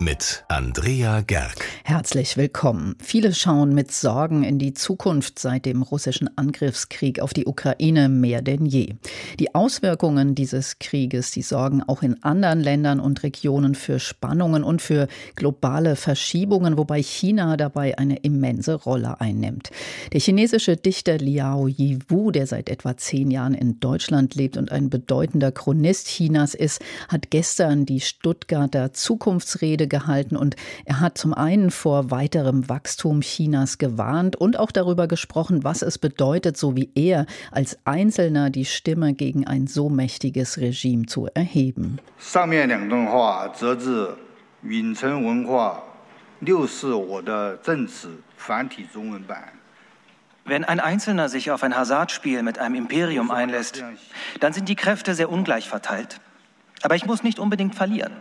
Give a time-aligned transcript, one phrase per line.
[0.00, 1.56] mit Andrea Gerg.
[1.82, 2.94] Herzlich willkommen.
[3.02, 8.40] Viele schauen mit Sorgen in die Zukunft seit dem russischen Angriffskrieg auf die Ukraine mehr
[8.40, 8.94] denn je.
[9.40, 14.82] Die Auswirkungen dieses Krieges, die sorgen auch in anderen Ländern und Regionen für Spannungen und
[14.82, 19.70] für globale Verschiebungen, wobei China dabei eine immense Rolle einnimmt.
[20.12, 24.90] Der chinesische Dichter Liao Yiwu, der seit etwa zehn Jahren in Deutschland lebt und ein
[24.90, 30.55] bedeutender Chronist Chinas ist, hat gestern die Stuttgarter Zukunftsrede gehalten und
[30.85, 35.97] er hat zum einen vor weiterem Wachstum Chinas gewarnt und auch darüber gesprochen, was es
[35.97, 41.99] bedeutet, so wie er als Einzelner die Stimme gegen ein so mächtiges Regime zu erheben.
[42.19, 44.17] 上面两段话则自
[44.63, 45.81] 允城文化
[46.39, 49.53] 六四我的证词繁体中文版。
[50.45, 53.83] Wenn ein Einzelner sich auf ein Hasardspiel mit einem Imperium einlässt,
[54.41, 56.19] dann sind die Kräfte sehr ungleich verteilt.
[56.81, 58.11] Aber ich muss nicht unbedingt verlieren.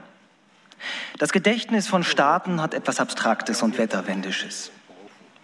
[1.17, 4.71] Das Gedächtnis von Staaten hat etwas Abstraktes und Wetterwendisches.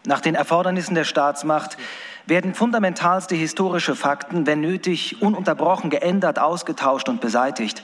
[0.05, 1.77] Nach den Erfordernissen der Staatsmacht
[2.25, 7.83] werden fundamentalste historische Fakten, wenn nötig, ununterbrochen geändert, ausgetauscht und beseitigt.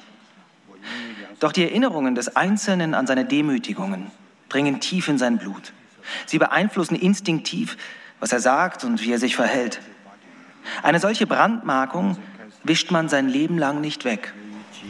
[1.40, 4.12] Doch die Erinnerungen des Einzelnen an seine Demütigungen
[4.50, 5.74] dringen tief in sein Blut.
[6.26, 7.78] Sie beeinflussen instinktiv,
[8.20, 9.80] was er sagt und wie er sich verhält.
[10.84, 12.18] Eine solche Brandmarkung
[12.64, 14.34] wischt man sein Leben lang nicht weg.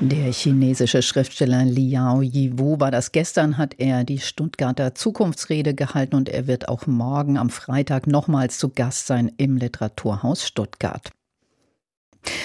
[0.02, 6.30] Der chinesische Schriftsteller Liao Yiwu war das gestern, hat er die Stuttgarter Zukunftsrede gehalten und
[6.30, 11.11] er wird auch morgen am Freitag nochmals zu Gast sein im Literaturhaus Stuttgart.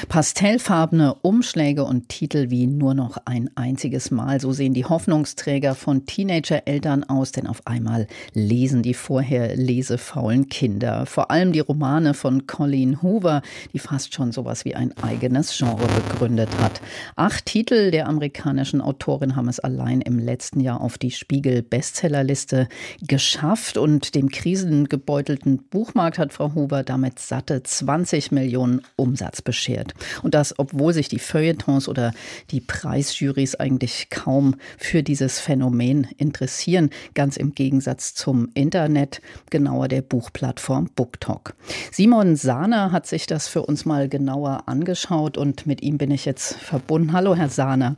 [0.08, 4.40] Pastellfarbene Umschläge und Titel wie nur noch ein einziges Mal.
[4.40, 11.06] So sehen die Hoffnungsträger von Teenager-Eltern aus, denn auf einmal lesen die vorher lesefaulen Kinder.
[11.06, 15.86] Vor allem die Romane von Colleen Hoover, die fast schon sowas wie ein eigenes Genre
[15.86, 16.80] begründet hat.
[17.16, 22.68] Acht Titel der amerikanischen Autorin haben es allein im letzten Jahr auf die Spiegel-Bestsellerliste
[23.06, 29.94] geschafft und dem krisengebeutelten Buchmarkt hat Frau Hoover damit satte 20 Millionen Umsatz beschert beschert.
[30.22, 32.12] Und das, obwohl sich die Feuilletons oder
[32.50, 39.20] die Preisjurys eigentlich kaum für dieses Phänomen interessieren, ganz im Gegensatz zum Internet,
[39.50, 41.54] genauer der Buchplattform BookTok.
[41.90, 46.24] Simon Sahner hat sich das für uns mal genauer angeschaut und mit ihm bin ich
[46.24, 47.12] jetzt verbunden.
[47.12, 47.96] Hallo, Herr Sahner.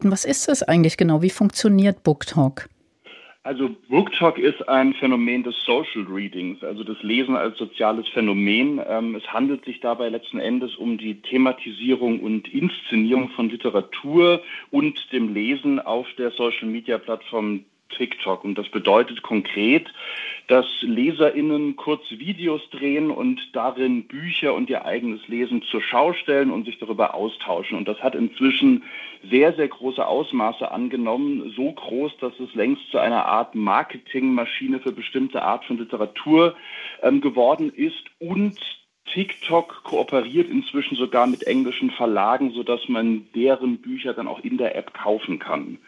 [0.00, 1.22] Was ist das eigentlich genau?
[1.22, 2.68] Wie funktioniert BookTok?
[3.44, 8.80] Also BookTok ist ein Phänomen des Social Readings, also das Lesen als soziales Phänomen.
[8.86, 15.12] Ähm, es handelt sich dabei letzten Endes um die Thematisierung und Inszenierung von Literatur und
[15.12, 18.44] dem Lesen auf der Social-Media-Plattform TikTok.
[18.44, 19.86] Und das bedeutet konkret,
[20.46, 26.50] dass LeserInnen kurz Videos drehen und darin Bücher und ihr eigenes Lesen zur Schau stellen
[26.50, 27.76] und sich darüber austauschen.
[27.76, 28.84] Und das hat inzwischen
[29.30, 31.52] sehr, sehr große Ausmaße angenommen.
[31.54, 36.56] So groß, dass es längst zu einer Art Marketingmaschine für bestimmte Art von Literatur
[37.02, 38.58] ähm, geworden ist und
[39.12, 44.76] TikTok kooperiert inzwischen sogar mit englischen Verlagen, sodass man deren Bücher dann auch in der
[44.76, 45.78] App kaufen kann.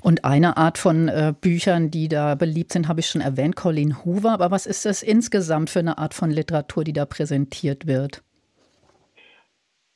[0.00, 4.04] Und eine Art von äh, Büchern, die da beliebt sind, habe ich schon erwähnt, Colleen
[4.04, 4.32] Hoover.
[4.32, 8.23] Aber was ist das insgesamt für eine Art von Literatur, die da präsentiert wird?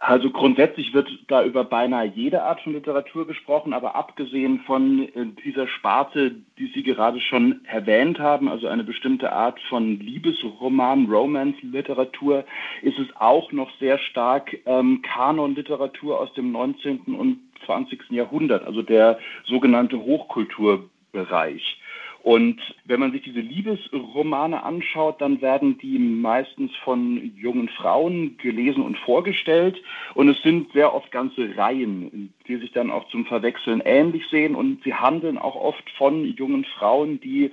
[0.00, 5.26] Also grundsätzlich wird da über beinahe jede Art von Literatur gesprochen, aber abgesehen von äh,
[5.44, 12.44] dieser Sparte, die Sie gerade schon erwähnt haben, also eine bestimmte Art von Liebesroman, Romance-Literatur,
[12.82, 17.00] ist es auch noch sehr stark ähm, Kanon-Literatur aus dem 19.
[17.18, 18.10] und 20.
[18.10, 21.76] Jahrhundert, also der sogenannte Hochkulturbereich.
[22.22, 28.82] Und wenn man sich diese Liebesromane anschaut, dann werden die meistens von jungen Frauen gelesen
[28.82, 29.80] und vorgestellt.
[30.14, 34.54] Und es sind sehr oft ganze Reihen, die sich dann auch zum Verwechseln ähnlich sehen.
[34.54, 37.52] Und sie handeln auch oft von jungen Frauen, die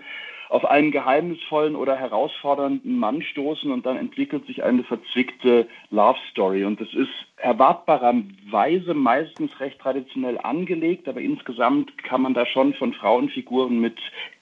[0.50, 6.66] auf einen geheimnisvollen oder herausfordernden Mann stoßen und dann entwickelt sich eine verzwickte Love Story.
[6.66, 12.94] Und das ist erwartbarerweise meistens recht traditionell angelegt, aber insgesamt kann man da schon von
[12.94, 13.98] Frauenfiguren mit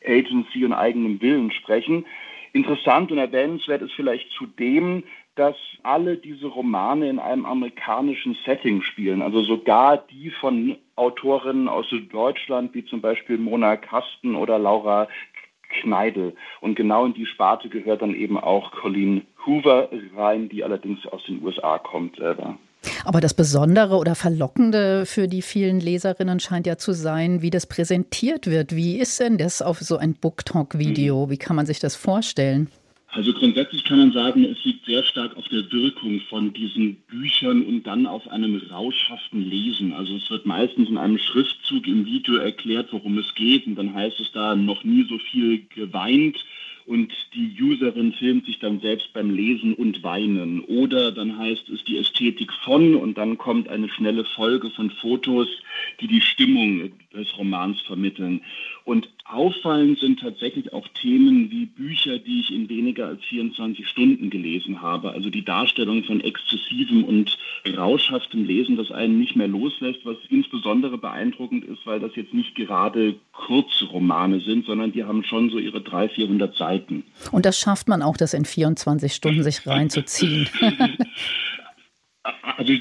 [0.05, 2.06] Agency und eigenem Willen sprechen.
[2.51, 5.03] Interessant und erwähnenswert ist vielleicht zudem,
[5.35, 9.23] dass alle diese Romane in einem amerikanischen Setting spielen.
[9.23, 15.07] Also sogar die von Autorinnen aus Deutschland, wie zum Beispiel Mona Kasten oder Laura
[15.81, 16.33] Kneidel.
[16.61, 21.23] Und genau in die Sparte gehört dann eben auch Colleen Hoover rein, die allerdings aus
[21.25, 22.57] den USA kommt selber.
[23.05, 27.65] Aber das Besondere oder Verlockende für die vielen Leserinnen scheint ja zu sein, wie das
[27.65, 28.75] präsentiert wird.
[28.75, 32.69] Wie ist denn das auf so ein booktalk video Wie kann man sich das vorstellen?
[33.13, 37.63] Also grundsätzlich kann man sagen, es liegt sehr stark auf der Wirkung von diesen Büchern
[37.63, 39.94] und dann auf einem rauschhaften Lesen.
[39.94, 43.94] Also es wird meistens in einem Schriftzug im Video erklärt, worum es geht und dann
[43.94, 46.44] heißt es da noch nie so viel geweint
[46.86, 50.62] und die Userin filmt sich dann selbst beim Lesen und Weinen.
[50.62, 55.48] Oder dann heißt es die Ästhetik von und dann kommt eine schnelle Folge von Fotos,
[56.01, 58.42] die die Stimmung des Romans vermitteln.
[58.86, 64.30] Und auffallend sind tatsächlich auch Themen wie Bücher, die ich in weniger als 24 Stunden
[64.30, 65.12] gelesen habe.
[65.12, 67.38] Also die Darstellung von exzessivem und
[67.77, 72.56] rauschhaftem Lesen, das einen nicht mehr loslässt, was insbesondere beeindruckend ist, weil das jetzt nicht
[72.56, 77.04] gerade Kurzromane sind, sondern die haben schon so ihre 300, 400 Seiten.
[77.31, 80.50] Und das schafft man auch, das in 24 Stunden sich reinzuziehen.
[82.57, 82.74] also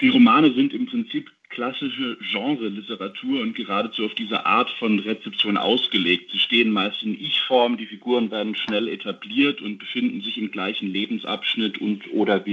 [0.00, 6.30] die Romane sind im Prinzip klassische Genre-Literatur und geradezu auf diese Art von Rezeption ausgelegt.
[6.32, 10.92] Sie stehen meist in Ich-Form, die Figuren werden schnell etabliert und befinden sich im gleichen
[10.92, 12.44] Lebensabschnitt und oder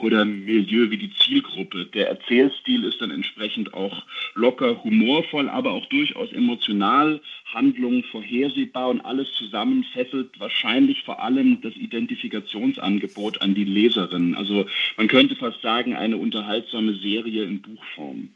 [0.00, 1.86] oder Milieu wie die Zielgruppe.
[1.86, 4.02] Der Erzählstil ist dann entsprechend auch
[4.34, 7.20] locker humorvoll, aber auch durchaus emotional,
[7.52, 14.34] Handlungen vorhersehbar und alles zusammen fesselt wahrscheinlich vor allem das Identifikationsangebot an die Leserin.
[14.34, 18.30] Also man könnte fast sagen, eine unterhaltsame Serie in Buchform.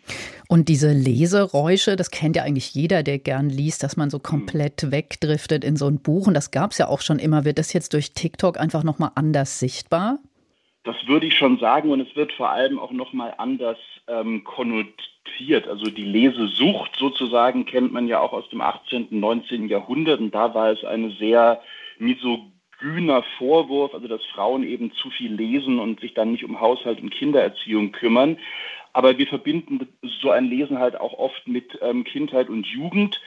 [0.49, 4.91] Und diese Leseräusche, das kennt ja eigentlich jeder, der gern liest, dass man so komplett
[4.91, 6.27] wegdriftet in so ein Buch.
[6.27, 7.45] Und das gab es ja auch schon immer.
[7.45, 10.19] Wird das jetzt durch TikTok einfach nochmal anders sichtbar?
[10.89, 13.77] Das würde ich schon sagen und es wird vor allem auch nochmal anders
[14.07, 15.69] ähm, konnotiert.
[15.69, 19.69] Also die Lesesucht sozusagen kennt man ja auch aus dem 18., 19.
[19.69, 21.61] Jahrhundert und da war es eine sehr
[21.99, 27.03] misogyner Vorwurf, also dass Frauen eben zu viel lesen und sich dann nicht um Haushalt
[27.03, 28.39] und Kindererziehung kümmern.
[28.95, 29.87] Aber wir verbinden
[30.23, 33.21] so ein Lesen halt auch oft mit ähm, Kindheit und Jugend.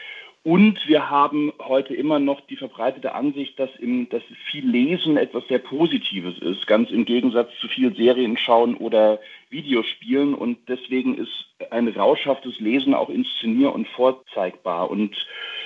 [0.43, 5.47] Und wir haben heute immer noch die verbreitete Ansicht, dass, im, dass viel Lesen etwas
[5.47, 9.19] sehr Positives ist, ganz im Gegensatz zu viel Serien schauen oder
[9.51, 10.33] Videospielen.
[10.33, 14.89] Und deswegen ist ein rauschhaftes Lesen auch inszenier- und vorzeigbar.
[14.89, 15.15] Und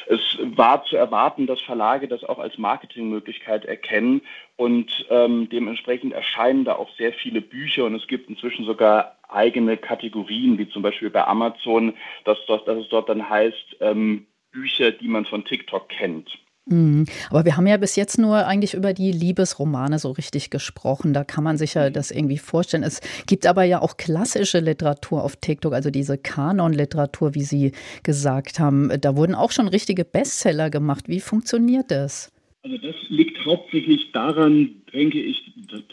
[0.07, 4.23] es war zu erwarten, dass Verlage das auch als Marketingmöglichkeit erkennen.
[4.57, 7.85] Und ähm, dementsprechend erscheinen da auch sehr viele Bücher.
[7.85, 11.93] Und es gibt inzwischen sogar eigene Kategorien, wie zum Beispiel bei Amazon,
[12.25, 16.29] dass, dass, dass es dort dann heißt, ähm, Bücher, die man von TikTok kennt.
[16.67, 17.05] Mhm.
[17.29, 21.13] Aber wir haben ja bis jetzt nur eigentlich über die Liebesromane so richtig gesprochen.
[21.13, 22.81] Da kann man sich ja das irgendwie vorstellen.
[22.83, 27.71] Es gibt aber ja auch klassische Literatur auf TikTok, also diese Kanon-Literatur, wie Sie
[28.01, 28.89] gesagt haben.
[28.99, 31.07] Da wurden auch schon richtige Bestseller gemacht.
[31.07, 32.31] Wie funktioniert das?
[32.65, 35.39] Also das liegt hauptsächlich daran, denke ich,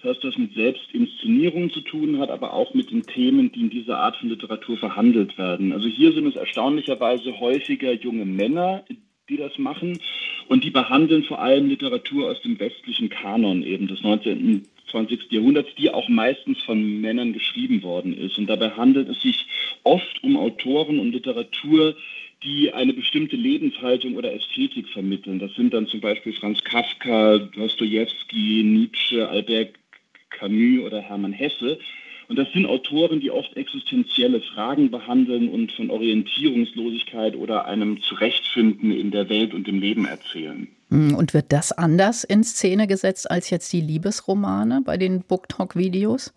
[0.03, 3.99] dass das mit Selbstinszenierung zu tun hat, aber auch mit den Themen, die in dieser
[3.99, 5.75] Art von Literatur verhandelt werden.
[5.75, 8.87] Also hier sind es erstaunlicherweise häufiger junge Männer,
[9.29, 9.99] die das machen
[10.49, 14.63] und die behandeln vor allem Literatur aus dem westlichen Kanon eben des 19.
[14.91, 15.31] 20.
[15.31, 18.39] Jahrhunderts, die auch meistens von Männern geschrieben worden ist.
[18.39, 19.47] Und dabei handelt es sich
[19.85, 21.97] oft um Autoren und Literatur,
[22.43, 25.39] die eine bestimmte Lebenshaltung oder Ästhetik vermitteln.
[25.39, 29.75] Das sind dann zum Beispiel Franz Kafka, Dostoevsky, Nietzsche, Albert
[30.31, 31.79] Camus oder Hermann Hesse.
[32.29, 38.91] Und das sind Autoren, die oft existenzielle Fragen behandeln und von Orientierungslosigkeit oder einem Zurechtfinden
[38.91, 40.69] in der Welt und im Leben erzählen.
[40.89, 46.33] Hm, und wird das anders in Szene gesetzt als jetzt die Liebesromane bei den BookTalk-Videos?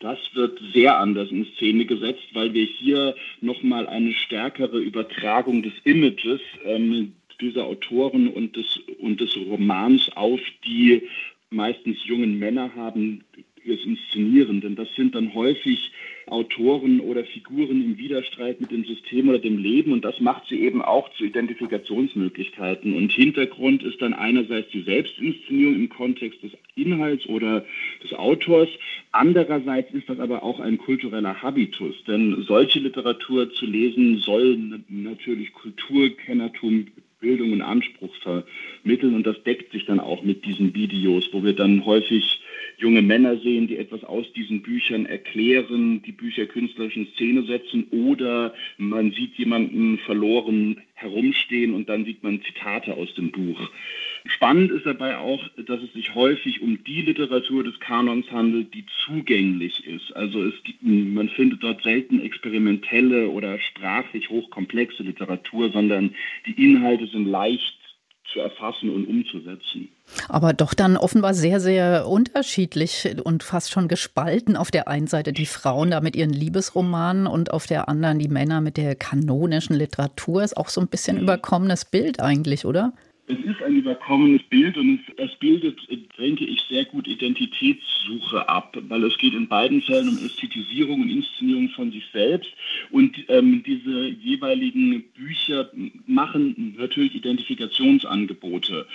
[0.00, 5.72] Das wird sehr anders in Szene gesetzt, weil wir hier nochmal eine stärkere Übertragung des
[5.84, 11.02] Images ähm, dieser Autoren und des, und des Romans auf die
[11.50, 13.24] meistens jungen Männer haben,
[13.70, 14.60] es inszenieren.
[14.60, 15.92] Denn das sind dann häufig
[16.26, 20.60] Autoren oder Figuren im Widerstreit mit dem System oder dem Leben und das macht sie
[20.60, 22.94] eben auch zu Identifikationsmöglichkeiten.
[22.94, 27.64] Und Hintergrund ist dann einerseits die Selbstinszenierung im Kontext des Inhalts oder
[28.02, 28.68] des Autors,
[29.10, 35.52] andererseits ist das aber auch ein kultureller Habitus, denn solche Literatur zu lesen soll natürlich
[35.52, 36.86] Kulturkennertum
[37.20, 41.54] Bildung und Anspruch vermitteln und das deckt sich dann auch mit diesen Videos, wo wir
[41.54, 42.41] dann häufig
[42.82, 47.86] junge Männer sehen, die etwas aus diesen Büchern erklären, die Bücher künstlerisch in Szene setzen
[47.90, 53.70] oder man sieht jemanden verloren herumstehen und dann sieht man Zitate aus dem Buch.
[54.24, 58.84] Spannend ist dabei auch, dass es sich häufig um die Literatur des Kanons handelt, die
[59.04, 60.14] zugänglich ist.
[60.14, 66.14] Also es gibt, man findet dort selten experimentelle oder sprachlich hochkomplexe Literatur, sondern
[66.46, 67.78] die Inhalte sind leicht
[68.32, 69.88] zu erfassen und umzusetzen.
[70.28, 74.56] Aber doch dann offenbar sehr, sehr unterschiedlich und fast schon gespalten.
[74.56, 78.28] Auf der einen Seite die Frauen da mit ihren Liebesromanen und auf der anderen die
[78.28, 80.42] Männer mit der kanonischen Literatur.
[80.42, 81.22] Ist auch so ein bisschen mhm.
[81.24, 82.92] überkommenes Bild eigentlich, oder?
[83.28, 85.78] Es ist ein überkommenes Bild und es, es, bildet,
[86.18, 91.08] denke ich, sehr gut Identitätssuche ab, weil es geht in beiden Fällen um Ästhetisierung und
[91.08, 92.50] Inszenierung von sich selbst.
[92.90, 95.70] Und ähm, diese jeweiligen Bücher
[96.06, 98.86] machen natürlich Identifikationsangebote.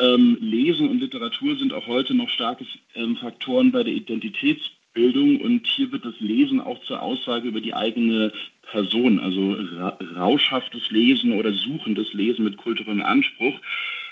[0.00, 2.64] Ähm, Lesen und Literatur sind auch heute noch starke
[2.94, 4.83] ähm, Faktoren bei der Identitätsbildung.
[4.94, 8.32] Bildung und hier wird das Lesen auch zur Aussage über die eigene
[8.70, 9.56] Person, also
[10.16, 13.60] rauschhaftes Lesen oder suchendes Lesen mit kulturellem Anspruch.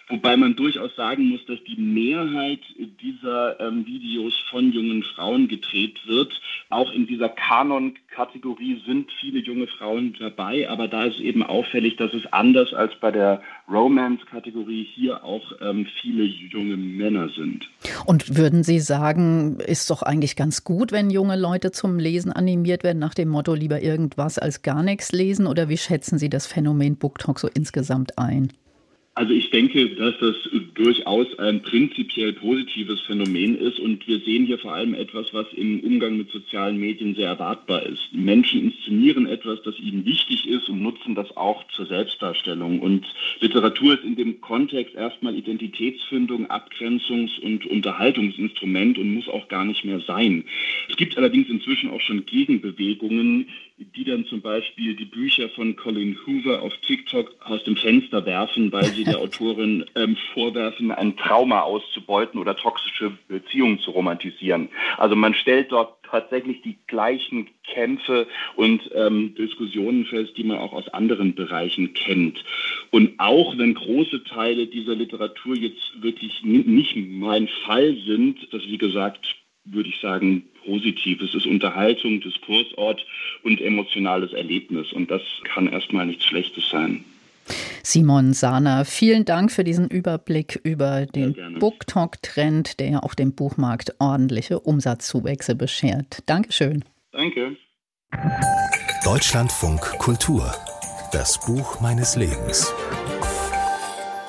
[0.08, 2.60] Wobei man durchaus sagen muss, dass die Mehrheit
[3.00, 6.32] dieser ähm, Videos von jungen Frauen gedreht wird.
[6.70, 12.12] Auch in dieser Kanon-Kategorie sind viele junge Frauen dabei, aber da ist eben auffällig, dass
[12.14, 17.68] es anders als bei der Romance-Kategorie hier auch ähm, viele junge Männer sind.
[18.04, 22.82] Und würden Sie sagen, ist doch eigentlich ganz gut, wenn junge Leute zum Lesen animiert
[22.84, 25.46] werden, nach dem Motto lieber irgendwas als gar nichts lesen?
[25.46, 28.52] Oder wie schätzen Sie das Phänomen BookTalk so insgesamt ein?
[29.14, 30.36] Also ich denke, dass das
[30.72, 35.80] durchaus ein prinzipiell positives Phänomen ist und wir sehen hier vor allem etwas, was im
[35.80, 38.08] Umgang mit sozialen Medien sehr erwartbar ist.
[38.12, 42.80] Menschen inszenieren etwas, das ihnen wichtig ist und nutzen das auch zur Selbstdarstellung.
[42.80, 43.04] Und
[43.40, 49.84] Literatur ist in dem Kontext erstmal Identitätsfindung, Abgrenzungs- und Unterhaltungsinstrument und muss auch gar nicht
[49.84, 50.44] mehr sein.
[50.88, 53.48] Es gibt allerdings inzwischen auch schon Gegenbewegungen,
[53.96, 58.70] die dann zum Beispiel die Bücher von Colin Hoover auf TikTok aus dem Fenster werfen,
[58.72, 64.68] weil sie der Autorin ähm, vorwerfen, ein Trauma auszubeuten oder toxische Beziehungen zu romantisieren.
[64.98, 70.72] Also man stellt dort tatsächlich die gleichen Kämpfe und ähm, Diskussionen fest, die man auch
[70.72, 72.44] aus anderen Bereichen kennt.
[72.90, 78.78] Und auch wenn große Teile dieser Literatur jetzt wirklich nicht mein Fall sind, das wie
[78.78, 81.20] gesagt würde ich sagen, positiv.
[81.22, 83.04] Es ist Unterhaltung, Diskursort
[83.42, 84.92] und emotionales Erlebnis.
[84.92, 87.04] Und das kann erstmal nichts Schlechtes sein.
[87.82, 93.94] Simon Sahner, vielen Dank für diesen Überblick über den BookTalk-Trend, der ja auch dem Buchmarkt
[93.98, 96.18] ordentliche Umsatzzuwächse beschert.
[96.26, 96.84] Dankeschön.
[97.12, 97.56] Danke.
[99.04, 100.54] Deutschlandfunk Kultur.
[101.12, 102.72] Das Buch meines Lebens.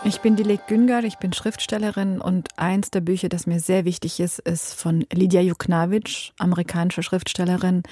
[0.06, 4.20] Ich bin Dilek Güngör, ich bin Schriftstellerin und eins der Bücher, das mir sehr wichtig
[4.20, 7.84] ist, ist von Lydia Juknavitch, amerikanische Schriftstellerin,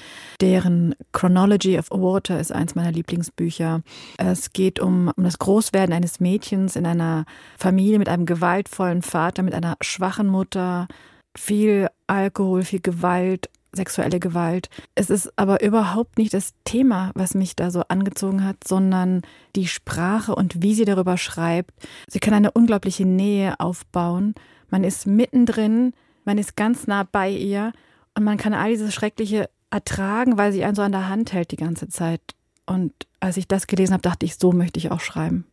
[0.42, 3.80] deren Chronology of Water ist eins meiner Lieblingsbücher.
[4.18, 7.24] Es geht um, um das Großwerden eines Mädchens in einer
[7.56, 10.88] Familie mit einem gewaltvollen Vater, mit einer schwachen Mutter,
[11.34, 14.68] viel Alkohol, viel Gewalt sexuelle Gewalt.
[14.94, 19.22] Es ist aber überhaupt nicht das Thema, was mich da so angezogen hat, sondern
[19.56, 21.70] die Sprache und wie sie darüber schreibt.
[22.08, 24.34] Sie kann eine unglaubliche Nähe aufbauen.
[24.70, 25.92] Man ist mittendrin,
[26.24, 27.72] man ist ganz nah bei ihr
[28.14, 31.50] und man kann all dieses Schreckliche ertragen, weil sie einen so an der Hand hält
[31.50, 32.20] die ganze Zeit.
[32.66, 35.46] Und als ich das gelesen habe, dachte ich, so möchte ich auch schreiben.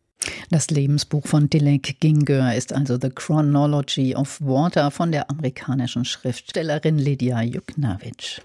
[0.50, 6.98] Das Lebensbuch von Dilek Gingör ist also The Chronology of Water von der amerikanischen Schriftstellerin
[6.98, 8.40] Lydia Juknavitch.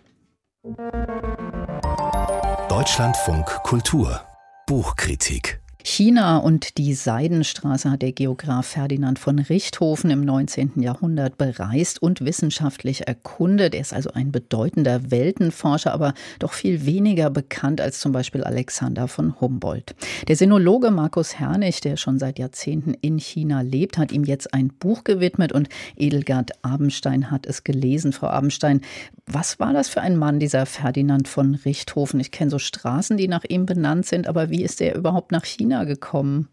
[2.70, 4.22] Deutschlandfunk Kultur
[4.68, 10.82] Buchkritik China und die Seidenstraße hat der Geograf Ferdinand von Richthofen im 19.
[10.82, 13.76] Jahrhundert bereist und wissenschaftlich erkundet.
[13.76, 19.08] Er ist also ein bedeutender Weltenforscher, aber doch viel weniger bekannt als zum Beispiel Alexander
[19.08, 19.94] von Humboldt.
[20.28, 24.70] Der Sinologe Markus Hernig, der schon seit Jahrzehnten in China lebt, hat ihm jetzt ein
[24.70, 28.12] Buch gewidmet und Edelgard Abenstein hat es gelesen.
[28.12, 28.82] Frau Abenstein,
[29.28, 32.20] was war das für ein Mann, dieser Ferdinand von Richthofen?
[32.20, 35.46] Ich kenne so Straßen, die nach ihm benannt sind, aber wie ist er überhaupt nach
[35.46, 36.48] China China gekommen?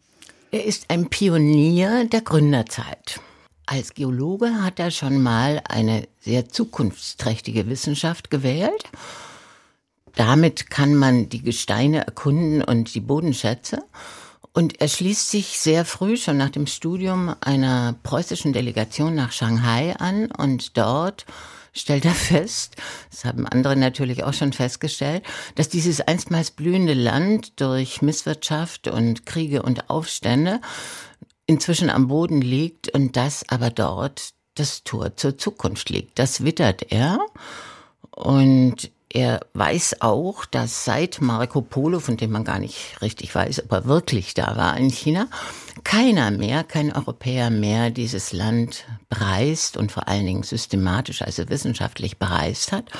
[0.51, 3.21] Er ist ein Pionier der Gründerzeit.
[3.65, 8.85] Als Geologe hat er schon mal eine sehr zukunftsträchtige Wissenschaft gewählt.
[10.17, 13.85] Damit kann man die Gesteine erkunden und die Bodenschätze.
[14.53, 19.95] Und er schließt sich sehr früh schon nach dem Studium einer preußischen Delegation nach Shanghai
[19.97, 21.25] an und dort
[21.73, 22.77] stellt er fest,
[23.11, 25.23] das haben andere natürlich auch schon festgestellt,
[25.55, 30.61] dass dieses einstmals blühende Land durch Misswirtschaft und Kriege und Aufstände
[31.47, 36.19] inzwischen am Boden liegt und dass aber dort das Tor zur Zukunft liegt.
[36.19, 37.19] Das wittert er
[38.11, 43.65] und er weiß auch, dass seit Marco Polo, von dem man gar nicht richtig weiß,
[43.65, 45.29] ob er wirklich da war in China,
[45.85, 52.19] keiner mehr, kein Europäer mehr dieses Land bereist und vor allen Dingen systematisch, also wissenschaftlich
[52.19, 52.91] bereist hat.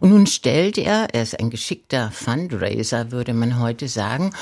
[0.00, 4.32] Und nun stellt er, er ist ein geschickter Fundraiser, würde man heute sagen,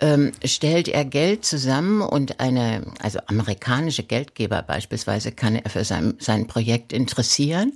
[0.00, 6.14] ähm, stellt er Geld zusammen und eine, also amerikanische Geldgeber beispielsweise kann er für sein,
[6.18, 7.72] sein Projekt interessieren.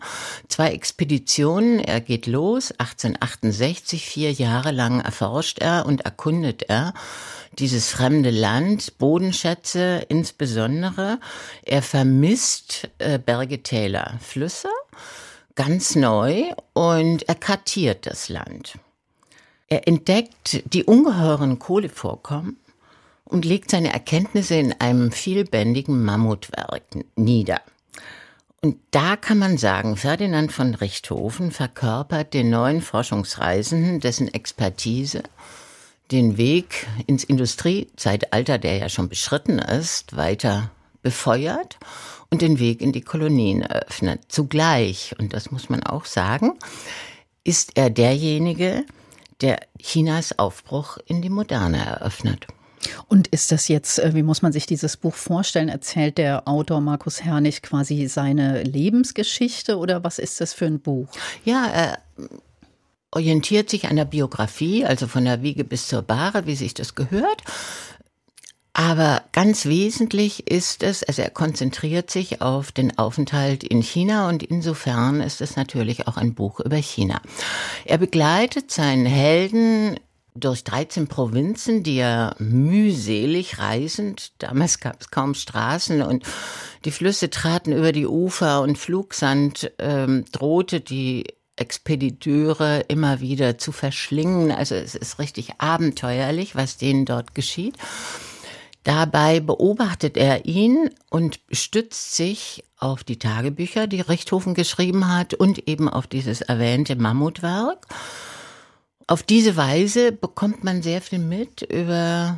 [0.48, 6.94] Zwei Expeditionen, er geht los, 1868, vier Jahre lang erforscht er und erkundet er
[7.58, 11.20] dieses fremde Land, Bodenschätze insbesondere.
[11.62, 14.68] Er vermisst äh, Berge, Täler, Flüsse
[15.54, 18.74] ganz neu und er kartiert das Land.
[19.68, 22.56] Er entdeckt die ungeheuren Kohlevorkommen
[23.24, 26.82] und legt seine Erkenntnisse in einem vielbändigen Mammutwerk
[27.16, 27.60] nieder.
[28.60, 35.22] Und da kann man sagen, Ferdinand von Richthofen verkörpert den neuen Forschungsreisenden, dessen Expertise
[36.10, 40.70] den Weg ins Industriezeitalter, der ja schon beschritten ist, weiter
[41.02, 41.78] befeuert
[42.30, 44.22] und den Weg in die Kolonien eröffnet.
[44.28, 46.54] Zugleich, und das muss man auch sagen,
[47.44, 48.84] ist er derjenige,
[49.40, 52.46] der Chinas Aufbruch in die Moderne eröffnet.
[53.08, 55.68] Und ist das jetzt, äh, wie muss man sich dieses Buch vorstellen?
[55.68, 61.08] Erzählt der Autor Markus Herrnig quasi seine Lebensgeschichte oder was ist das für ein Buch?
[61.44, 61.98] Ja, er
[63.10, 66.94] orientiert sich an der Biografie, also von der Wiege bis zur Bahre, wie sich das
[66.94, 67.42] gehört.
[68.76, 74.42] Aber ganz wesentlich ist es, also er konzentriert sich auf den Aufenthalt in China und
[74.42, 77.22] insofern ist es natürlich auch ein Buch über China.
[77.84, 80.00] Er begleitet seinen Helden
[80.34, 86.24] durch 13 Provinzen, die er mühselig reisend, damals gab es kaum Straßen und
[86.84, 93.70] die Flüsse traten über die Ufer und Flugsand ähm, drohte die Expediteure immer wieder zu
[93.70, 94.50] verschlingen.
[94.50, 97.76] Also es ist richtig abenteuerlich, was denen dort geschieht.
[98.84, 105.66] Dabei beobachtet er ihn und stützt sich auf die Tagebücher, die Richthofen geschrieben hat und
[105.68, 107.86] eben auf dieses erwähnte Mammutwerk.
[109.06, 112.36] Auf diese Weise bekommt man sehr viel mit über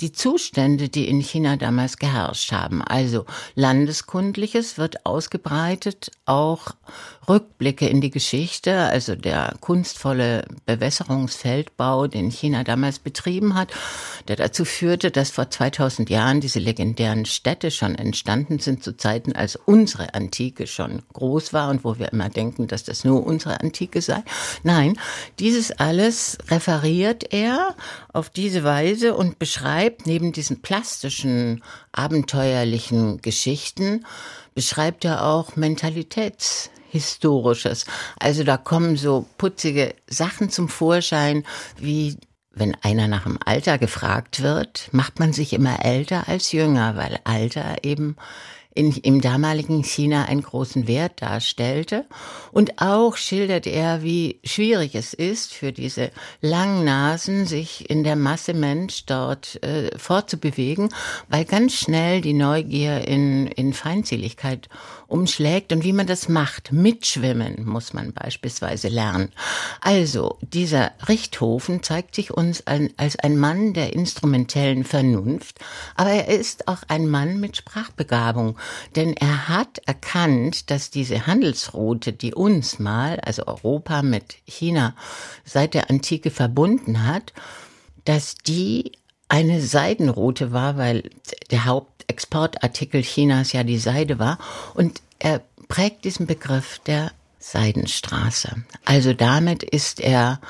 [0.00, 2.82] die Zustände, die in China damals geherrscht haben.
[2.82, 6.72] Also Landeskundliches wird ausgebreitet, auch
[7.28, 13.72] Rückblicke in die Geschichte, also der kunstvolle Bewässerungsfeldbau, den China damals betrieben hat,
[14.28, 19.32] der dazu führte, dass vor 2000 Jahren diese legendären Städte schon entstanden sind, zu Zeiten,
[19.32, 23.60] als unsere Antike schon groß war und wo wir immer denken, dass das nur unsere
[23.60, 24.22] Antike sei.
[24.62, 24.98] Nein,
[25.38, 27.74] dieses alles referiert er
[28.12, 34.04] auf diese Weise und beschreibt neben diesen plastischen, abenteuerlichen Geschichten,
[34.54, 35.56] beschreibt er auch
[36.94, 37.86] Mentalitätshistorisches.
[38.18, 41.44] Also da kommen so putzige Sachen zum Vorschein,
[41.78, 42.16] wie
[42.52, 47.18] wenn einer nach dem Alter gefragt wird, macht man sich immer älter als jünger, weil
[47.24, 48.16] Alter eben
[48.74, 52.06] in, im damaligen China einen großen Wert darstellte.
[52.52, 58.16] Und auch schildert er, wie schwierig es ist für diese langen Nasen, sich in der
[58.16, 60.88] Masse Mensch dort äh, fortzubewegen,
[61.28, 64.68] weil ganz schnell die Neugier in, in Feindseligkeit
[65.06, 66.72] umschlägt und wie man das macht.
[66.72, 69.30] Mitschwimmen muss man beispielsweise lernen.
[69.80, 75.58] Also, dieser Richthofen zeigt sich uns als ein Mann der instrumentellen Vernunft,
[75.94, 78.56] aber er ist auch ein Mann mit Sprachbegabung,
[78.96, 84.94] denn er hat erkannt, dass diese Handelsroute, die uns mal, also Europa mit China,
[85.44, 87.32] seit der Antike verbunden hat,
[88.04, 88.92] dass die
[89.28, 91.10] eine Seidenroute war, weil
[91.50, 91.64] der
[92.04, 94.38] Hauptexportartikel Chinas ja die Seide war.
[94.74, 98.64] Und er prägt diesen Begriff der Seidenstraße.
[98.84, 100.40] Also damit ist er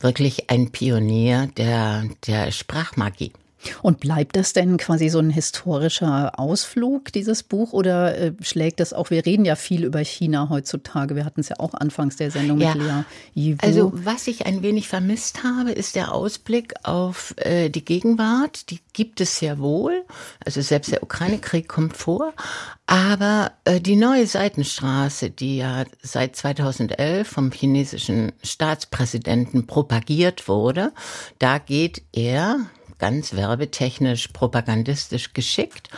[0.00, 3.32] wirklich ein Pionier der, der Sprachmagie.
[3.82, 8.92] Und bleibt das denn quasi so ein historischer Ausflug, dieses Buch, oder äh, schlägt das
[8.92, 12.30] auch, wir reden ja viel über China heutzutage, wir hatten es ja auch anfangs der
[12.30, 13.58] Sendung ja, mit Lea Yiwu.
[13.62, 18.80] Also was ich ein wenig vermisst habe, ist der Ausblick auf äh, die Gegenwart, die
[18.92, 20.04] gibt es sehr wohl,
[20.44, 22.32] also selbst der Ukraine-Krieg kommt vor,
[22.86, 30.92] aber äh, die neue Seitenstraße, die ja seit 2011 vom chinesischen Staatspräsidenten propagiert wurde,
[31.38, 32.58] da geht er,
[33.00, 35.88] ganz werbetechnisch, propagandistisch geschickt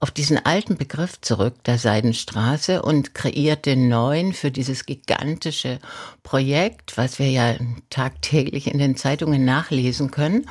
[0.00, 5.78] auf diesen alten Begriff zurück, der Seidenstraße, und kreiert den neuen für dieses gigantische
[6.22, 7.54] Projekt, was wir ja
[7.88, 10.46] tagtäglich in den Zeitungen nachlesen können.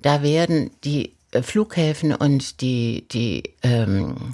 [0.00, 4.32] Da werden die äh, Flughäfen und die, die ähm,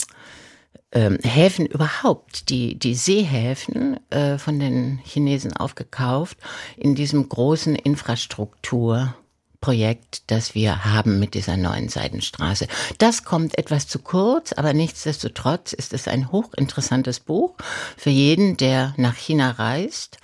[0.92, 6.38] ähm, Häfen überhaupt, die, die Seehäfen äh, von den Chinesen aufgekauft
[6.77, 9.14] in diesem großen Infrastruktur.
[9.61, 12.68] Projekt, das wir haben mit dieser neuen Seidenstraße.
[12.99, 17.57] Das kommt etwas zu kurz, aber nichtsdestotrotz ist es ein hochinteressantes Buch
[17.97, 20.18] für jeden, der nach China reist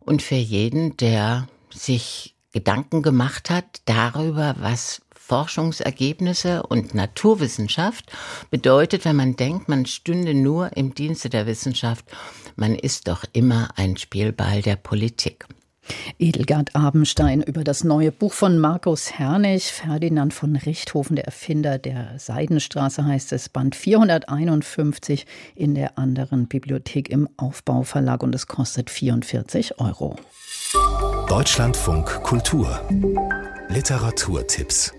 [0.00, 8.10] und für jeden, der sich Gedanken gemacht hat darüber, was Forschungsergebnisse und Naturwissenschaft
[8.50, 12.06] bedeutet, wenn man denkt, man stünde nur im Dienste der Wissenschaft,
[12.56, 15.46] man ist doch immer ein Spielball der Politik.
[16.18, 22.18] Edelgard Abenstein über das neue Buch von Markus Hernig, Ferdinand von Richthofen, der Erfinder der
[22.18, 29.80] Seidenstraße heißt es, Band 451 in der anderen Bibliothek im Aufbauverlag und es kostet 44
[29.80, 30.16] Euro.
[31.28, 32.80] Deutschlandfunk Kultur
[33.68, 34.92] Literaturtipps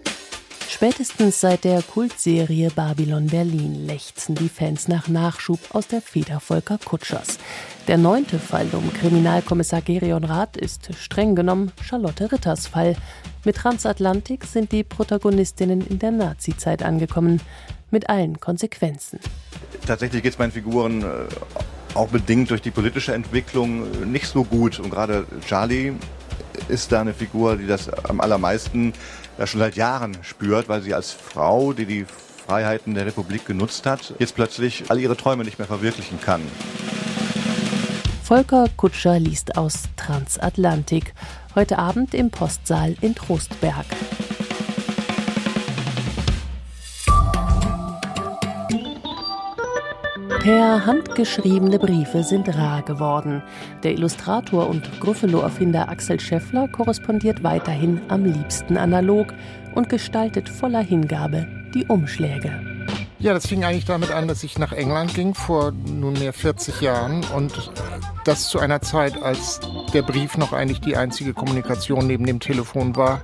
[0.71, 6.77] Spätestens seit der Kultserie Babylon Berlin lechzen die Fans nach Nachschub aus der Feder Volker
[6.77, 7.39] Kutschers.
[7.88, 12.95] Der neunte Fall um Kriminalkommissar Gerion Rath ist streng genommen Charlotte Ritters Fall.
[13.43, 17.41] Mit Transatlantik sind die Protagonistinnen in der Nazizeit angekommen,
[17.89, 19.19] mit allen Konsequenzen.
[19.88, 21.05] Tatsächlich geht es meinen Figuren äh,
[21.95, 24.79] auch bedingt durch die politische Entwicklung äh, nicht so gut.
[24.79, 25.93] Und gerade Charlie
[26.69, 28.93] ist da eine Figur, die das am allermeisten
[29.38, 32.05] ja schon seit Jahren spürt, weil sie als Frau, die die
[32.45, 36.41] Freiheiten der Republik genutzt hat, jetzt plötzlich all ihre Träume nicht mehr verwirklichen kann.
[38.23, 41.13] Volker Kutscher liest aus Transatlantik.
[41.55, 43.86] Heute Abend im Postsaal in Trostberg.
[50.50, 53.44] Per handgeschriebene Briefe sind rar geworden.
[53.84, 59.32] Der Illustrator und Gruffalo-Erfinder Axel Scheffler korrespondiert weiterhin am liebsten analog
[59.76, 62.52] und gestaltet voller Hingabe die Umschläge.
[63.20, 67.24] Ja, das fing eigentlich damit an, dass ich nach England ging vor nunmehr 40 Jahren
[67.36, 67.72] und
[68.26, 69.60] das zu einer Zeit, als
[69.94, 73.22] der Brief noch eigentlich die einzige Kommunikation neben dem Telefon war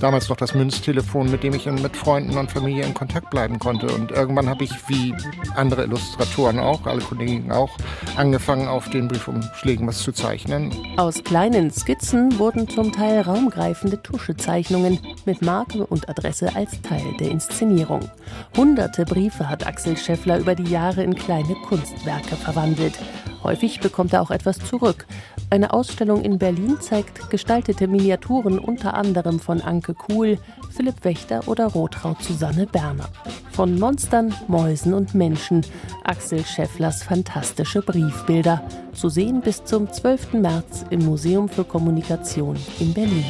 [0.00, 3.86] damals noch das Münztelefon, mit dem ich mit Freunden und Familie in Kontakt bleiben konnte.
[3.86, 5.14] Und irgendwann habe ich, wie
[5.54, 7.76] andere Illustratoren auch, alle Kollegen auch,
[8.16, 10.72] angefangen, auf den Briefumschlägen was zu zeichnen.
[10.96, 17.30] Aus kleinen Skizzen wurden zum Teil raumgreifende Tuschezeichnungen mit Marke und Adresse als Teil der
[17.30, 18.10] Inszenierung.
[18.56, 22.98] Hunderte Briefe hat Axel Scheffler über die Jahre in kleine Kunstwerke verwandelt.
[23.42, 25.06] Häufig bekommt er auch etwas zurück.
[25.48, 30.38] Eine Ausstellung in Berlin zeigt gestaltete Miniaturen unter anderem von Anke Kuhl,
[30.74, 33.08] Philipp Wächter oder Rotraut Susanne Berner.
[33.52, 35.64] Von Monstern, Mäusen und Menschen
[36.02, 38.60] Axel Schefflers fantastische Briefbilder.
[38.92, 40.34] Zu sehen bis zum 12.
[40.34, 43.24] März im Museum für Kommunikation in Berlin.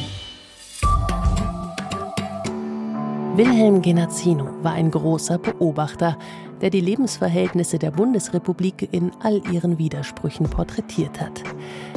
[3.35, 6.17] Wilhelm Genazzino war ein großer Beobachter,
[6.61, 11.43] der die Lebensverhältnisse der Bundesrepublik in all ihren Widersprüchen porträtiert hat.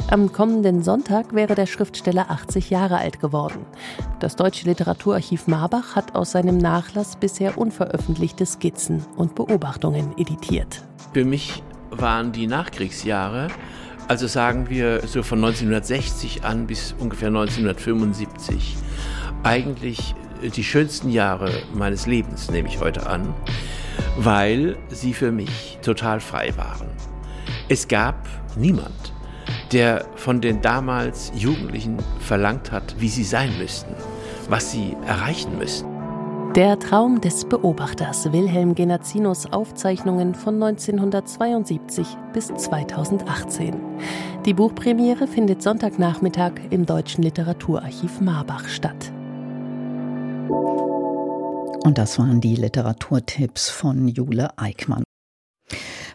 [0.09, 3.65] Am kommenden Sonntag wäre der Schriftsteller 80 Jahre alt geworden.
[4.19, 10.83] Das Deutsche Literaturarchiv Marbach hat aus seinem Nachlass bisher unveröffentlichte Skizzen und Beobachtungen editiert.
[11.13, 13.47] Für mich waren die Nachkriegsjahre,
[14.07, 18.75] also sagen wir so von 1960 an bis ungefähr 1975,
[19.43, 20.15] eigentlich
[20.55, 23.33] die schönsten Jahre meines Lebens, nehme ich heute an,
[24.17, 26.87] weil sie für mich total frei waren.
[27.69, 29.13] Es gab niemand,
[29.71, 33.95] der von den damals Jugendlichen verlangt hat, wie sie sein müssten,
[34.49, 35.89] was sie erreichen müssten.
[36.55, 43.73] Der Traum des Beobachters Wilhelm Genazzinos Aufzeichnungen von 1972 bis 2018.
[44.45, 49.13] Die Buchpremiere findet Sonntagnachmittag im Deutschen Literaturarchiv Marbach statt.
[51.83, 55.03] Und das waren die Literaturtipps von Jule Eickmann.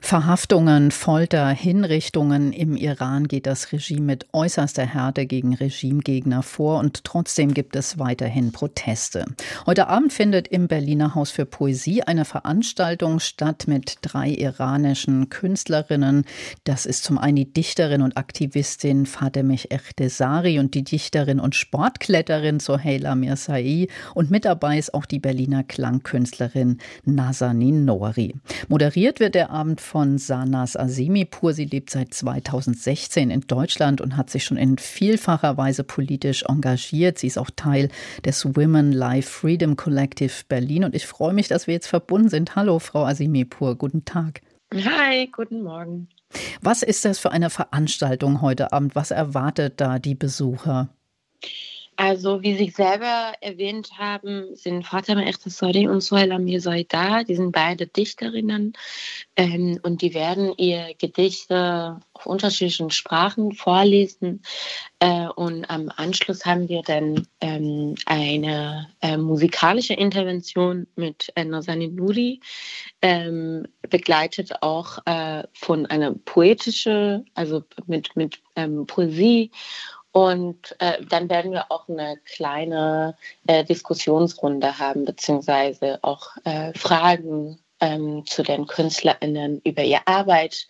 [0.00, 2.52] Verhaftungen, Folter, Hinrichtungen.
[2.52, 7.98] Im Iran geht das Regime mit äußerster Härte gegen Regimegegner vor und trotzdem gibt es
[7.98, 9.24] weiterhin Proteste.
[9.64, 16.24] Heute Abend findet im Berliner Haus für Poesie eine Veranstaltung statt mit drei iranischen Künstlerinnen.
[16.64, 22.60] Das ist zum einen die Dichterin und Aktivistin Fatemeh Echtesari und die Dichterin und Sportkletterin
[22.60, 28.34] Soheila Mirsai und mit dabei ist auch die Berliner Klangkünstlerin Nazanin Nouri.
[28.68, 31.52] Moderiert wird der Abend von Sanas Asemipur.
[31.52, 37.18] Sie lebt seit 2016 in Deutschland und hat sich schon in vielfacher Weise politisch engagiert.
[37.18, 37.88] Sie ist auch Teil
[38.24, 42.56] des Women Life Freedom Collective Berlin und ich freue mich, dass wir jetzt verbunden sind.
[42.56, 44.40] Hallo, Frau Asemipur, guten Tag.
[44.74, 46.08] Hi, guten Morgen.
[46.60, 48.96] Was ist das für eine Veranstaltung heute Abend?
[48.96, 50.88] Was erwartet da die Besucher?
[51.98, 57.24] Also, wie Sie selber erwähnt haben, sind Fatima Echtasori und Sohela Mirzai da.
[57.24, 58.74] Die sind beide Dichterinnen
[59.34, 64.42] ähm, und die werden ihr Gedichte auf unterschiedlichen Sprachen vorlesen.
[64.98, 71.88] Äh, und am Anschluss haben wir dann ähm, eine äh, musikalische Intervention mit äh, Nazani
[71.88, 72.40] Nuri,
[73.00, 79.50] ähm, begleitet auch äh, von einer poetischen, also mit, mit ähm, Poesie
[80.16, 87.58] Und äh, dann werden wir auch eine kleine äh, Diskussionsrunde haben, beziehungsweise auch äh, Fragen
[87.80, 90.68] ähm, zu den KünstlerInnen über ihre Arbeit,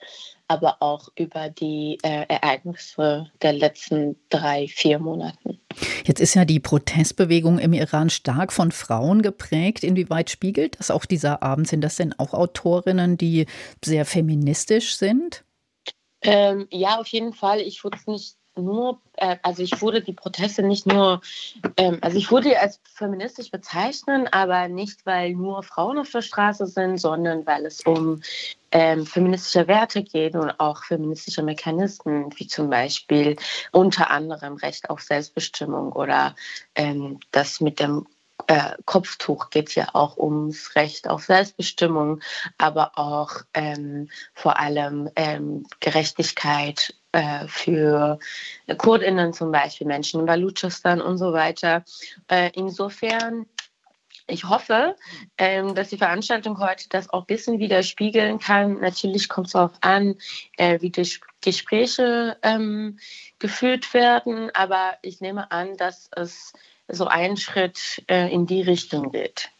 [0.48, 5.60] aber auch über die äh, Ereignisse der letzten drei, vier Monaten.
[6.04, 9.84] Jetzt ist ja die Protestbewegung im Iran stark von Frauen geprägt.
[9.84, 11.68] Inwieweit spiegelt das auch dieser Abend?
[11.68, 13.46] Sind das denn auch Autorinnen, die
[13.84, 15.44] sehr feministisch sind?
[16.22, 17.60] Ähm, ja, auf jeden Fall.
[17.60, 21.20] Ich würde es nicht nur, äh, also ich würde die Proteste nicht nur,
[21.76, 26.66] ähm, also ich würde als feministisch bezeichnen, aber nicht, weil nur Frauen auf der Straße
[26.66, 28.22] sind, sondern weil es um
[28.72, 33.36] ähm, feministische Werte geht und auch feministische Mechanismen, wie zum Beispiel
[33.72, 36.34] unter anderem Recht auf Selbstbestimmung oder
[36.74, 38.06] ähm, das mit dem
[38.48, 42.20] äh, Kopftuch geht ja auch ums Recht auf Selbstbestimmung,
[42.58, 48.18] aber auch ähm, vor allem ähm, Gerechtigkeit äh, für
[48.76, 51.84] Kurdinnen zum Beispiel, Menschen in Balutschistan und so weiter.
[52.28, 53.46] Äh, insofern
[54.28, 54.96] ich hoffe,
[55.38, 58.80] ähm, dass die Veranstaltung heute das auch ein bisschen widerspiegeln kann.
[58.80, 60.16] Natürlich kommt es darauf an,
[60.56, 61.08] äh, wie die
[61.40, 62.98] Gespräche ähm,
[63.38, 66.52] geführt werden, aber ich nehme an, dass es
[66.88, 69.50] so einen Schritt äh, in die Richtung geht.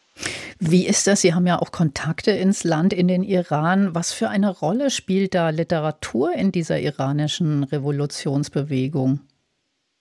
[0.59, 1.21] Wie ist das?
[1.21, 3.95] Sie haben ja auch Kontakte ins Land, in den Iran.
[3.95, 9.21] Was für eine Rolle spielt da Literatur in dieser iranischen Revolutionsbewegung?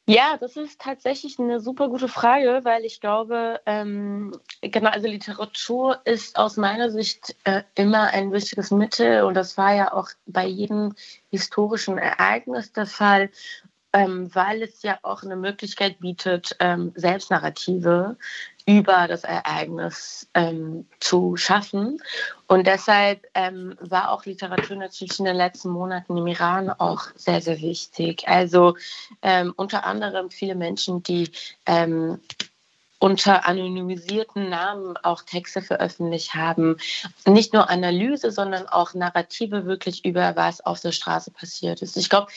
[0.08, 6.00] Ja, das ist tatsächlich eine super gute Frage, weil ich glaube, ähm, genau, also Literatur
[6.06, 10.46] ist aus meiner Sicht äh, immer ein wichtiges Mittel und das war ja auch bei
[10.46, 10.94] jedem
[11.32, 13.32] historischen Ereignis der Fall
[13.96, 18.18] ähm, weil es ja auch eine Möglichkeit bietet, ähm, Selbstnarrative
[18.66, 22.02] über das Ereignis ähm, zu schaffen.
[22.48, 27.40] Und deshalb ähm, war auch Literatur natürlich in den letzten Monaten im Iran auch sehr,
[27.40, 28.28] sehr wichtig.
[28.28, 28.76] Also
[29.22, 31.32] ähm, unter anderem viele Menschen, die
[31.66, 32.20] ähm,
[33.00, 36.78] unter anonymisierten Namen auch Texte veröffentlicht haben.
[37.28, 41.98] Nicht nur Analyse, sondern auch Narrative wirklich über was auf der Straße passiert ist.
[41.98, 42.32] Ich glaube,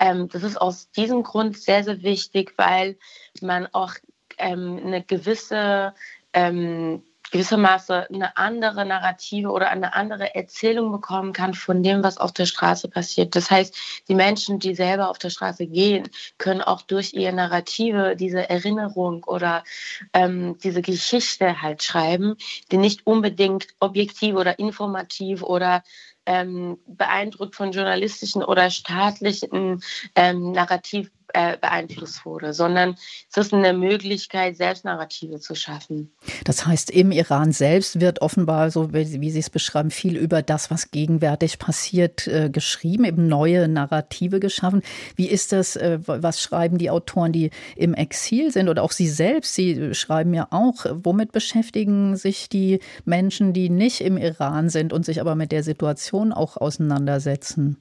[0.00, 2.98] ähm, das ist aus diesem Grund sehr, sehr wichtig, weil
[3.40, 3.94] man auch
[4.38, 5.94] ähm, eine gewisse
[6.32, 12.32] ähm, gewissermaßen eine andere Narrative oder eine andere Erzählung bekommen kann von dem, was auf
[12.32, 13.36] der Straße passiert.
[13.36, 13.76] Das heißt,
[14.08, 16.08] die Menschen, die selber auf der Straße gehen,
[16.38, 19.64] können auch durch ihre Narrative diese Erinnerung oder
[20.12, 22.36] ähm, diese Geschichte halt schreiben,
[22.72, 25.82] die nicht unbedingt objektiv oder informativ oder
[26.30, 29.82] ähm, beeindruckt von journalistischen oder staatlichen
[30.14, 32.96] ähm, Narrativ äh, beeinflusst wurde, sondern
[33.30, 36.12] es ist eine Möglichkeit, Selbstnarrative zu schaffen.
[36.44, 40.70] Das heißt, im Iran selbst wird offenbar, so wie Sie es beschreiben, viel über das,
[40.70, 44.82] was gegenwärtig passiert, äh, geschrieben, eben neue Narrative geschaffen.
[45.16, 49.08] Wie ist das, äh, was schreiben die Autoren, die im Exil sind oder auch Sie
[49.08, 49.54] selbst?
[49.54, 55.04] Sie schreiben ja auch, womit beschäftigen sich die Menschen, die nicht im Iran sind und
[55.04, 57.76] sich aber mit der Situation auch auseinandersetzen?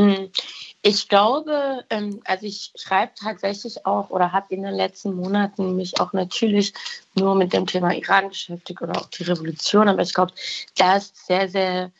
[0.00, 0.30] Mhm.
[0.82, 6.00] Ich glaube, ähm, also ich schreibe tatsächlich auch oder habe in den letzten Monaten mich
[6.00, 6.72] auch natürlich
[7.14, 9.88] nur mit dem Thema Iran beschäftigt oder auch die Revolution.
[9.88, 10.32] Aber ich glaube,
[10.76, 11.90] da ist sehr, sehr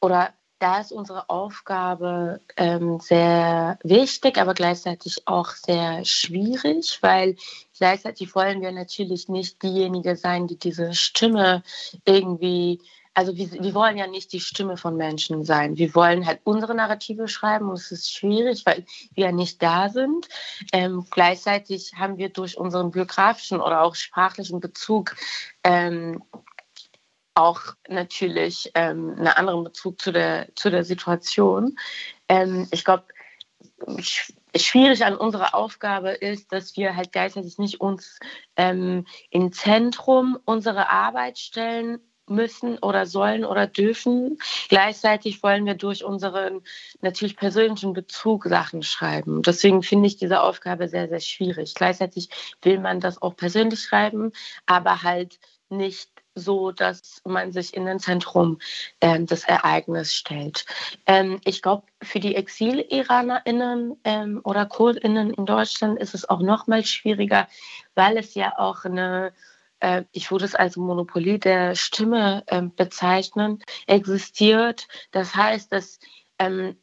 [0.00, 7.36] oder da ist unsere Aufgabe ähm, sehr wichtig, aber gleichzeitig auch sehr schwierig, weil
[7.76, 11.62] gleichzeitig wollen wir natürlich nicht diejenigen sein, die diese Stimme
[12.04, 12.80] irgendwie
[13.16, 15.78] also wir, wir, wollen ja nicht die Stimme von Menschen sein.
[15.78, 19.88] Wir wollen halt unsere Narrative schreiben und es ist schwierig, weil wir ja nicht da
[19.88, 20.28] sind.
[20.70, 25.16] Ähm, gleichzeitig haben wir durch unseren biografischen oder auch sprachlichen Bezug
[25.64, 26.22] ähm,
[27.32, 31.78] auch natürlich ähm, einen anderen Bezug zu der, zu der Situation.
[32.28, 33.04] Ähm, ich glaube,
[34.54, 38.18] schwierig an unserer Aufgabe ist, dass wir halt gleichzeitig nicht uns
[38.56, 41.98] ähm, im Zentrum unserer Arbeit stellen
[42.28, 44.38] müssen oder sollen oder dürfen.
[44.68, 46.62] Gleichzeitig wollen wir durch unseren
[47.00, 49.42] natürlich persönlichen Bezug Sachen schreiben.
[49.42, 51.74] Deswegen finde ich diese Aufgabe sehr, sehr schwierig.
[51.74, 52.28] Gleichzeitig
[52.62, 54.32] will man das auch persönlich schreiben,
[54.66, 58.58] aber halt nicht so, dass man sich in den Zentrum
[59.00, 60.66] äh, des Ereignisses stellt.
[61.06, 66.66] Ähm, ich glaube, für die Exil-IranerInnen ähm, oder KurdInnen in Deutschland ist es auch noch
[66.66, 67.48] mal schwieriger,
[67.94, 69.32] weil es ja auch eine
[69.86, 74.88] äh, ich würde es als Monopolie der Stimme ähm, bezeichnen, existiert.
[75.12, 76.00] Das heißt, dass
[76.40, 76.76] ähm,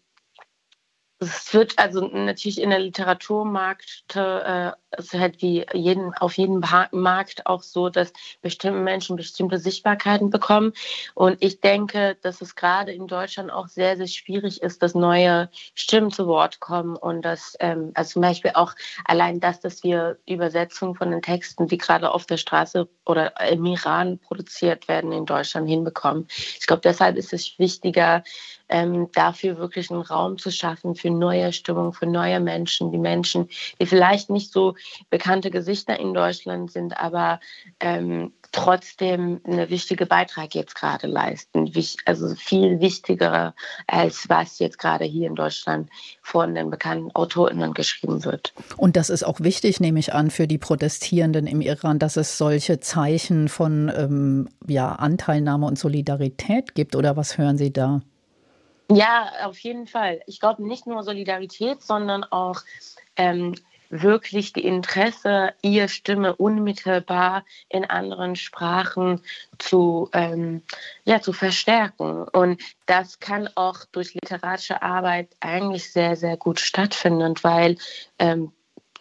[1.19, 7.45] es wird also natürlich in der Literaturmarkt äh, ist halt wie jeden, auf jedem Markt
[7.45, 10.73] auch so, dass bestimmte Menschen bestimmte Sichtbarkeiten bekommen.
[11.13, 15.49] Und ich denke, dass es gerade in Deutschland auch sehr, sehr schwierig ist, dass neue
[15.75, 18.73] Stimmen zu Wort kommen und dass, ähm, also zum Beispiel auch
[19.05, 23.65] allein das, dass wir Übersetzungen von den Texten, die gerade auf der Straße oder im
[23.65, 26.27] Iran produziert werden, in Deutschland hinbekommen.
[26.59, 28.23] Ich glaube, deshalb ist es wichtiger,
[28.69, 33.49] ähm, dafür wirklich einen Raum zu schaffen für neue Stimmung, für neue Menschen, die Menschen,
[33.79, 34.75] die vielleicht nicht so
[35.09, 37.39] bekannte Gesichter in Deutschland sind, aber
[37.79, 41.71] ähm, trotzdem eine wichtige Beitrag jetzt gerade leisten.
[42.05, 43.55] Also viel wichtiger,
[43.87, 45.89] als was jetzt gerade hier in Deutschland
[46.21, 48.53] von den bekannten AutorInnen geschrieben wird.
[48.77, 52.37] Und das ist auch wichtig, nehme ich an, für die Protestierenden im Iran, dass es
[52.37, 56.95] solche Zeichen von ähm, ja, Anteilnahme und Solidarität gibt.
[56.95, 58.01] Oder was hören Sie da?
[58.91, 60.21] Ja, auf jeden Fall.
[60.27, 62.61] Ich glaube nicht nur Solidarität, sondern auch
[63.15, 63.55] ähm,
[64.01, 69.21] wirklich die Interesse, ihre Stimme unmittelbar in anderen Sprachen
[69.59, 70.63] zu, ähm,
[71.05, 72.23] ja, zu verstärken.
[72.23, 77.77] Und das kann auch durch literarische Arbeit eigentlich sehr, sehr gut stattfinden, weil
[78.17, 78.51] ähm,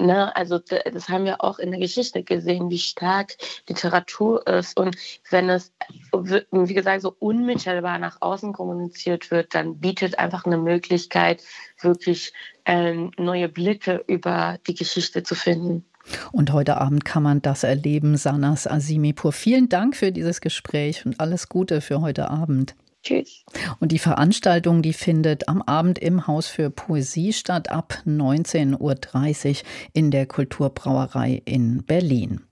[0.00, 3.36] Ne, also das haben wir auch in der Geschichte gesehen, wie stark
[3.68, 4.76] Literatur ist.
[4.78, 4.96] Und
[5.30, 5.72] wenn es,
[6.12, 11.42] wie gesagt, so unmittelbar nach außen kommuniziert wird, dann bietet einfach eine Möglichkeit,
[11.80, 12.32] wirklich
[12.64, 15.84] ähm, neue Blicke über die Geschichte zu finden.
[16.32, 18.16] Und heute Abend kann man das erleben.
[18.16, 22.74] Sanas Asimipur, vielen Dank für dieses Gespräch und alles Gute für heute Abend.
[23.02, 23.44] Tschüss.
[23.80, 29.56] Und die Veranstaltung, die findet am Abend im Haus für Poesie statt, ab 19.30 Uhr
[29.92, 32.42] in der Kulturbrauerei in Berlin.